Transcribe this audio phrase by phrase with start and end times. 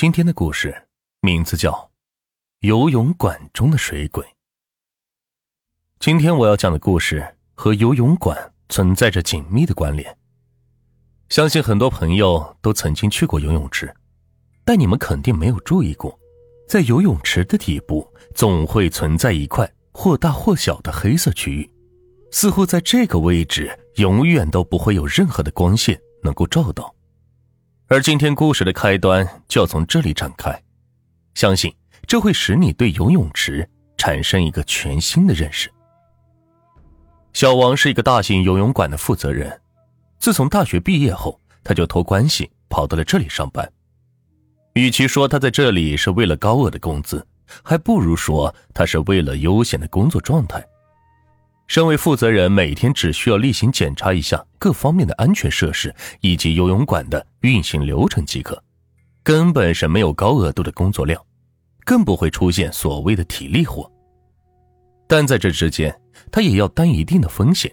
[0.00, 0.88] 今天的故事
[1.20, 1.70] 名字叫
[2.60, 4.24] 《游泳馆中的水鬼》。
[5.98, 10.16] 今天我要讲的故事和游泳馆存在着紧密的关联。
[11.28, 13.94] 相信很多朋友都曾经去过游泳池，
[14.64, 16.18] 但你们肯定没有注意过，
[16.66, 21.70] 在游泳池的底部总会存在一块或大或小的黑色区域，
[22.30, 26.94] 似乎在这个位置永远都不会有任何的光线能够照到。
[27.92, 30.56] 而今天故事的开端就要从这里展开，
[31.34, 31.74] 相信
[32.06, 35.68] 这会使你对游泳池产生一个全新的认识。
[37.32, 39.60] 小王是一个大型游泳馆的负责人，
[40.20, 43.68] 自从大学毕业后，他就托关系跑到了这里上班。
[44.74, 47.26] 与其说他在这里是为了高额的工资，
[47.60, 50.64] 还不如说他是为了悠闲的工作状态。
[51.70, 58.60] 身为负责人，每天只需要例行检查一下各方面的安全设施以及游泳馆的运行流程即可，
[59.22, 61.24] 根本是没有高额度的工作量，
[61.84, 63.88] 更不会出现所谓的体力活。
[65.06, 65.96] 但在这之间，
[66.32, 67.72] 他也要担一定的风险。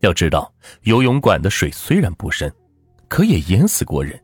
[0.00, 2.52] 要知道，游泳馆的水虽然不深，
[3.06, 4.20] 可也淹死过人。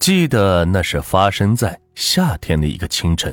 [0.00, 3.32] 记得那是发生在夏天的一个清晨。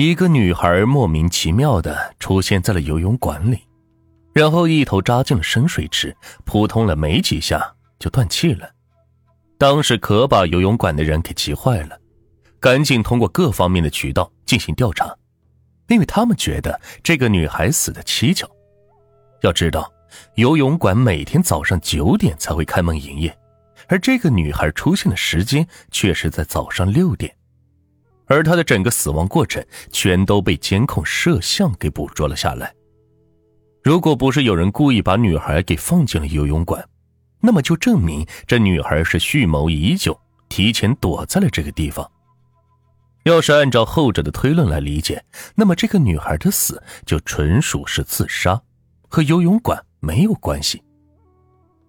[0.00, 3.58] 一个女孩莫名其妙的出现在了游泳馆里，
[4.32, 8.66] 然后一头扎进了深水池，扑通了没几下就断气了。
[9.58, 11.98] 当时可把游泳馆的人给急坏了，
[12.58, 15.14] 赶紧通过各方面的渠道进行调查，
[15.88, 18.48] 因为他们觉得这个女孩死的蹊跷。
[19.42, 19.92] 要知道，
[20.36, 23.38] 游泳馆每天早上九点才会开门营业，
[23.86, 27.30] 而这个女孩出现的时间却是在早上六点。
[28.30, 32.72] 而他的整个死亡过程全都被监控摄像给捕捉了下来。
[33.82, 36.88] 如果不是有人故意把女孩给放进了游泳馆，
[37.40, 40.16] 那么就证明这女孩是蓄谋已久，
[40.48, 42.08] 提前躲在了这个地方。
[43.24, 45.22] 要是按照后者的推论来理解，
[45.56, 48.62] 那么这个女孩的死就纯属是自杀，
[49.08, 50.80] 和游泳馆没有关系。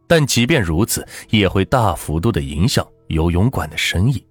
[0.08, 4.26] 但即便如此，也会大幅度的影响游泳馆的生意。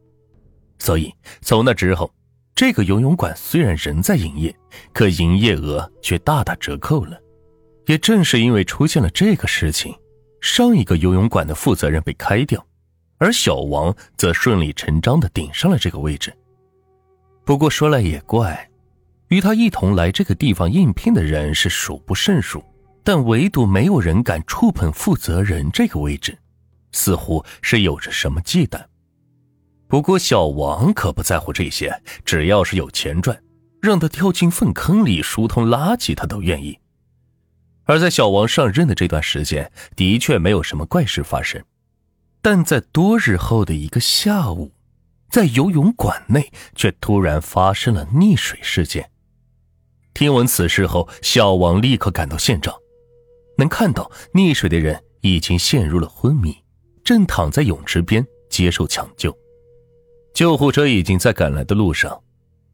[0.80, 2.10] 所以，从那之后，
[2.54, 4.52] 这个游泳馆虽然仍在营业，
[4.92, 7.16] 可营业额却大打折扣了。
[7.86, 9.94] 也正是因为出现了这个事情，
[10.40, 12.66] 上一个游泳馆的负责人被开掉，
[13.18, 16.32] 而小王则顺理成章的顶上了这个位置。
[17.44, 18.70] 不过说来也怪，
[19.28, 22.64] 与他一同来这个地方应聘的人是数不胜数，
[23.04, 26.38] 但唯独没有人敢触碰负责人这个位置，
[26.92, 28.80] 似乎是有着什么忌惮。
[29.90, 33.42] 不过，小王可不在乎这些，只要是有钱赚，
[33.82, 36.78] 让他跳进粪坑里疏通垃圾，他都愿意。
[37.86, 41.60] 而在小王上任的这段时间，的确没有什么怪事发生，
[42.40, 44.72] 但在多日后的一个下午，
[45.28, 49.10] 在游泳馆内却突然发生了溺水事件。
[50.14, 52.72] 听闻此事后，小王立刻赶到现场，
[53.58, 56.56] 能看到溺水的人已经陷入了昏迷，
[57.02, 59.36] 正躺在泳池边接受抢救。
[60.40, 62.18] 救护车已经在赶来的路上，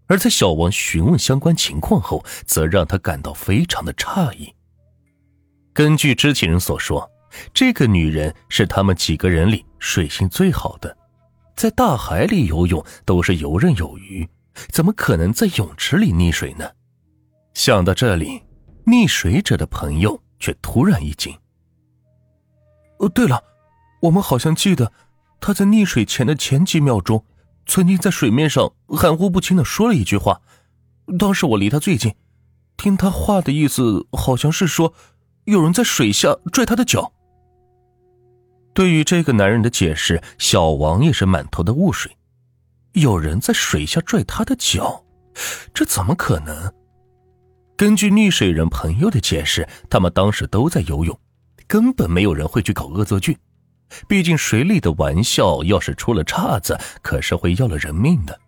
[0.07, 4.55] 而在小王询问相关情况后，则让他感到非常的诧异。
[5.73, 7.11] 根据知情人所说，
[7.53, 10.97] 这个女人是他们几个人里水性最好的，
[11.57, 14.25] 在大海里游泳都是游刃有余，
[14.71, 16.71] 怎么可能在泳池里溺水呢？
[17.55, 18.41] 想到这里，
[18.85, 21.37] 溺水者的朋友却突然一惊
[23.01, 23.43] ：“哦，对了，
[24.03, 24.93] 我们好像记得
[25.41, 27.25] 她在溺水前的前几秒钟。”
[27.67, 30.41] 曾经在水面上含糊不清的说了一句话，
[31.19, 32.15] 当时我离他最近，
[32.77, 34.95] 听他话的意思好像是说，
[35.45, 37.13] 有人在水下拽他的脚。
[38.73, 42.17] 对于这个男人的解释，小王也是满头的雾水。
[42.93, 45.05] 有人在水下拽他的脚，
[45.75, 46.73] 这怎么可能？
[47.77, 51.19] 根据溺水人朋友的解释，他们当时都在游泳，
[51.67, 53.37] 根本没有人会去搞恶作剧。
[54.09, 58.39] 毕竟水里的玩笑，要是出了岔子，可是会要了人命的。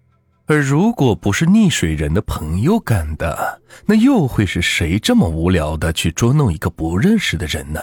[0.47, 7.81] 而如果不是溺水人的朋友干的，那又会是谁这么无聊的去捉弄一个不认识的人呢？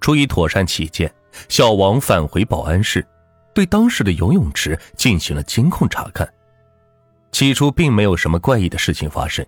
[0.00, 1.12] 出于妥善起见，
[1.48, 3.06] 小王返回保安室，
[3.54, 6.26] 对当时的游泳池进行了监控查看。
[7.32, 9.44] 起初并没有什么怪异的事情发生，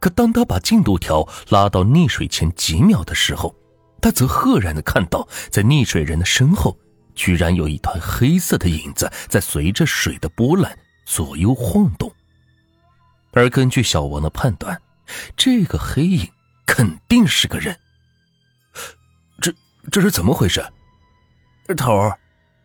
[0.00, 3.54] 可当他把进度条拉到溺水前几秒的时候，
[4.04, 6.76] 他则赫然的看到，在溺水人的身后，
[7.14, 12.12] 居然有一团黑色的影子在随着水的波澜左右晃动。
[13.32, 14.78] 而根据小王的判断，
[15.34, 16.28] 这个黑影
[16.66, 17.74] 肯定是个人。
[19.40, 19.50] 这
[19.90, 20.62] 这是怎么回事？
[21.74, 22.18] 头儿，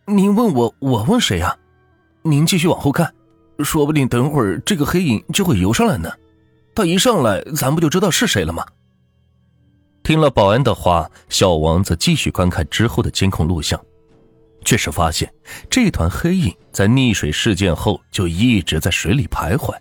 [0.04, 1.56] 您问我，我问谁呀？
[2.20, 3.14] 您继续往后看，
[3.64, 6.12] 说不定等会儿这个黑影就会游上来呢。
[6.74, 8.66] 他一上来，咱不就知道是谁了吗？”
[10.02, 13.80] 听了保安的话，小王子继续观看之后的监控录像，
[14.64, 15.32] 却是发现
[15.68, 19.74] 这团黑影在溺水事件后就一直在水里徘徊。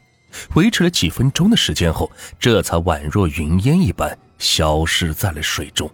[0.53, 5.89] 维持了几分钟的时间后，这才宛若云烟一般消失在了水中。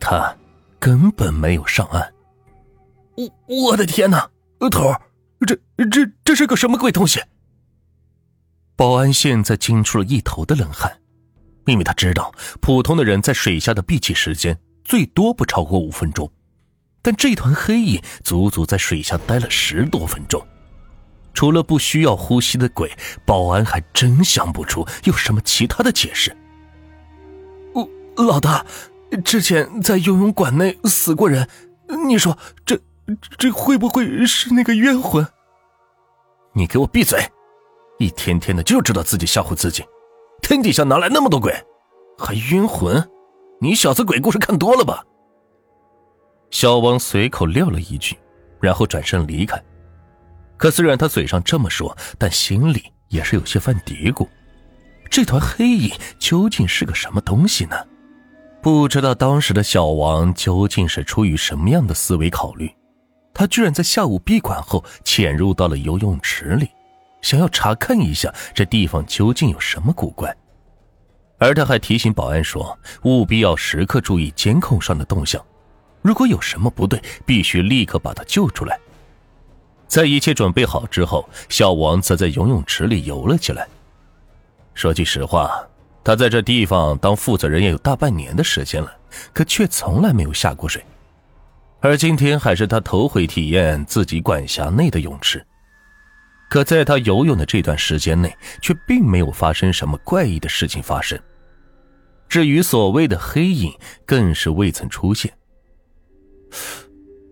[0.00, 0.34] 他
[0.78, 2.12] 根本没有上岸。
[3.16, 4.30] 我我的天哪，
[4.70, 4.94] 头，
[5.46, 5.54] 这
[5.90, 7.20] 这这是个什么鬼东西？
[8.74, 10.98] 保安现在惊出了一头的冷汗，
[11.66, 16.30] 因为他知道普通的人在水下的闭气时间最多不超过五分钟，
[17.00, 20.44] 但这团黑影足足在水下待了十多分钟。
[21.34, 22.90] 除了不需要呼吸的鬼，
[23.24, 26.36] 保安还真想不出有什么其他的解释。
[27.72, 28.66] 我老大，
[29.24, 31.48] 之前在游泳馆内死过人，
[32.06, 32.36] 你说
[32.66, 32.78] 这
[33.38, 35.26] 这会不会是那个冤魂？
[36.52, 37.26] 你给我闭嘴！
[37.98, 39.82] 一天天的就知道自己吓唬自己，
[40.42, 41.54] 天底下哪来那么多鬼？
[42.18, 43.02] 还冤魂？
[43.60, 45.02] 你小子鬼故事看多了吧？
[46.50, 48.18] 小王随口撂了一句，
[48.60, 49.62] 然后转身离开。
[50.58, 54.28] 可虽然他嘴上这么说，但心里也是有些犯嘀咕：
[55.08, 57.76] 这团黑影究竟是个什么东西呢？
[58.60, 62.70] 不知道当时的小王究竟是出于什么样的思维考虑，
[63.32, 66.68] 他居然在下午闭馆后潜入到了游泳池里，
[67.22, 70.36] 想要查看一下这地方究竟有什么古怪。
[71.38, 75.44] 而他还提醒保安说，务必要时刻注意监控上的动向，
[76.02, 78.78] 如果有什么不对，必须立刻把他救出来。
[79.88, 83.66] 在一切准备好之后，小王则在游泳池里游了起来。
[84.74, 85.66] 说句实话，
[86.04, 88.90] 他在这地方当负责人也有大半年的时间了，
[89.32, 90.84] 可却从来没有下过水。
[91.80, 95.44] 而今天还是他头回体验自己管辖内的泳池。
[96.52, 101.18] 可在他游泳的这段时间内，却并没有发生什么怪异的事情发生。
[102.28, 103.72] 至于所谓的黑影，
[104.04, 105.32] 更是未曾出现。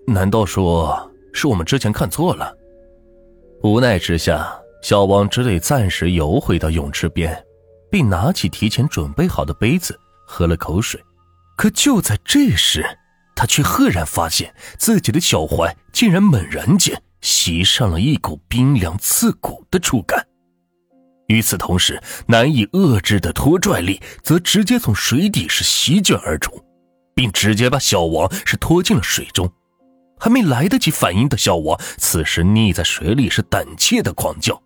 [0.06, 1.12] 难道说？
[1.34, 2.56] 是我们之前看错了，
[3.62, 4.50] 无奈之下，
[4.82, 7.44] 小王只得暂时游回到泳池边，
[7.90, 10.99] 并拿起提前准备好的杯子喝了口水。
[11.58, 12.82] 可就在这时，
[13.37, 20.26] 他却赫然发现自己的脚踝竟然猛然间袭上了一股冰凉刺骨的触感。
[21.28, 26.61] 与此同时，难以遏制的拖拽力则直接从水底是席卷而出，
[27.14, 29.50] 并直接把小王是拖进了水中。
[30.19, 34.61] 还没来得及反应的小王，此时溺在水里是胆怯的狂叫，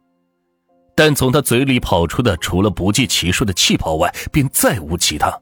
[0.97, 5.41] 但从他嘴里跑出的除了不计其数的气泡外，便再无其他。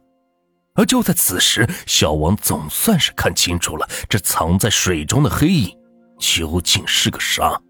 [0.75, 5.75] 而就在此时，小王总算是看清楚了这藏在水中的黑影
[6.23, 7.61] 究竟是个啥。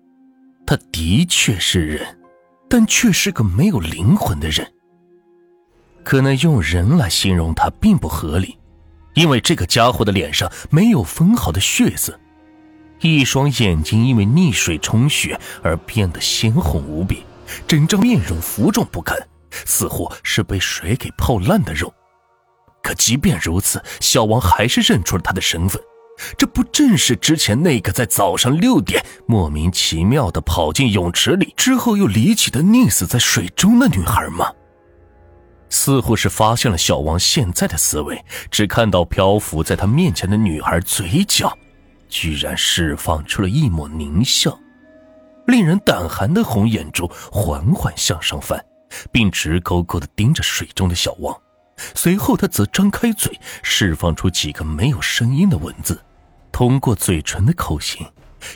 [0.66, 2.18] 他的确是人，
[2.68, 4.70] 但却是个没有灵魂的人。
[6.04, 8.58] 可能用人来形容他并不合理，
[9.14, 12.20] 因为这个家伙的脸上没有分毫的血色。
[13.00, 17.24] 一双眼睛因为溺水充血而变得鲜红无比，
[17.66, 19.16] 整张面容浮肿不堪，
[19.64, 21.92] 似乎是被水给泡烂的肉。
[22.82, 25.80] 可即便如此，小王还是认出了他的身份，
[26.36, 34.52] 这不正是之前那个在早上六点莫名其妙的跑进泳池里之后又离奇的溺死在水中的女孩吗？
[35.68, 41.56] 似乎是发现了小王现在的思维，只看到漂浮在他面前的女孩嘴角。
[42.08, 44.56] 居然释放出了一抹狞笑，
[45.46, 48.62] 令人胆寒的红眼珠缓缓向上翻，
[49.10, 51.34] 并直勾勾的盯着水中的小王。
[51.94, 56.00] 随后，他则张开嘴，释放出几个没有声音的文字。
[56.52, 58.06] 通过嘴唇的口型，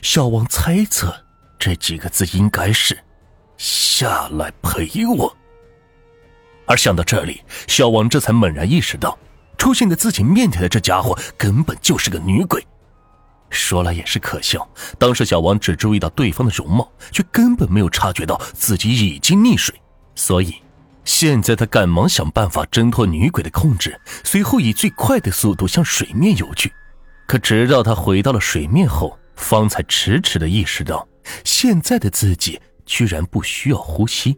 [0.03, 1.25] 小王猜测
[1.59, 2.99] 这几个字应该是
[3.57, 5.37] “下来陪我”。
[6.69, 9.19] 而想到这里，小王这才猛然意识到，
[9.57, 12.65] 出现在自己面前的这家伙根本就是个女鬼。
[13.49, 14.69] 说来也是可笑，
[14.99, 19.81] 当时小王只注意到对方的容貌，却根本没有察觉到自己已经溺水，
[20.17, 20.57] 所以
[21.07, 26.71] 现在他赶忙想办法挣脱女鬼的控制，随后以最快的速度向水面游去。
[27.27, 31.09] 可直到他回到了水面后，方才迟迟的意识到，
[31.45, 34.37] 现在的自己居然不需要呼吸。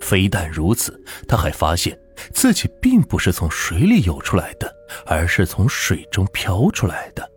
[0.00, 1.98] 非但如此，他还发现
[2.32, 4.72] 自己并不是从水里游出来的，
[5.06, 7.28] 而是从水中飘出来的。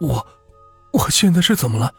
[0.00, 0.26] 我，
[0.92, 1.92] 我现在是怎么了？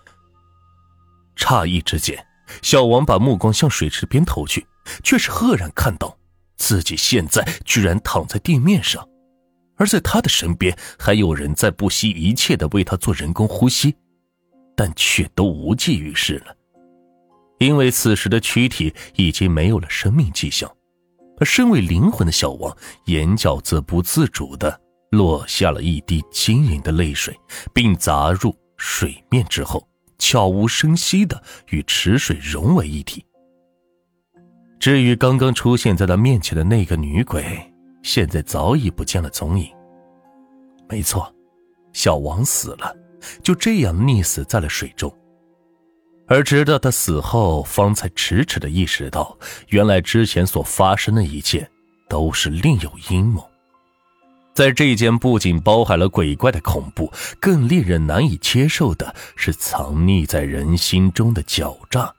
[1.35, 2.25] 诧异之间，
[2.61, 4.65] 小王把目光向水池边投去，
[5.03, 6.17] 却是赫然看到
[6.57, 9.07] 自己现在居然躺在地面上，
[9.75, 13.95] 而在他的身边还有人在不惜一切的为他做人工呼吸。
[14.79, 16.55] 但却都无济于事了，
[17.57, 20.71] 因为此时的躯体已经没有了生命迹象，
[21.39, 24.79] 而身为灵魂的小王眼角则不自主的
[25.09, 27.35] 落下了一滴晶莹的泪水，
[27.73, 29.83] 并砸入水面之后，
[30.19, 33.25] 悄无声息的与池水融为一体。
[34.79, 37.43] 至于刚刚出现在他面前的那个女鬼，
[38.03, 39.67] 现在早已不见了踪影。
[40.87, 41.33] 没错，
[41.93, 42.95] 小王死了，
[43.43, 45.13] 就这样溺死在了水中。
[46.27, 49.37] 而直到他死后，方才迟迟的意识到，
[49.69, 51.67] 原来之前所发生的一切
[52.07, 53.45] 都是另有阴谋。
[54.53, 62.13] 在这件不仅包含了鬼怪的恐怖，更令人难以接受的是藏匿在人心中的狡诈。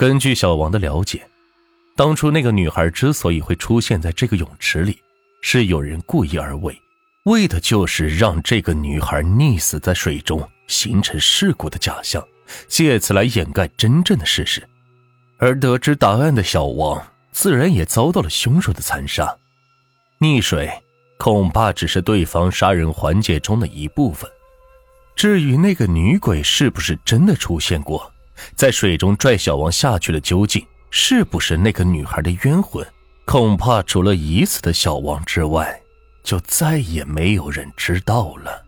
[0.00, 1.20] 根据小王的了解，
[1.94, 4.98] 当初那个女孩之所以会出现在这个泳池里，
[5.42, 6.74] 是有人故意而为。
[7.24, 12.26] 为的就是让这个女孩溺死在水中，形成事故的假象，
[12.66, 14.66] 借此来掩盖真正的事实。
[15.36, 19.36] 而得知答案的小王，自然也遭到了凶手的残杀。
[20.18, 20.72] 溺水
[21.18, 24.30] 恐怕只是对方杀人环节中的一部分。
[25.14, 28.09] 至于那个女鬼是不是真的出现过，
[28.54, 32.86] 在水中拽小王下去的究竟是不是那个女孩的冤魂，
[33.24, 35.80] 恐怕除了已死的小王之外。
[36.22, 38.62] 就再也没有人知道了。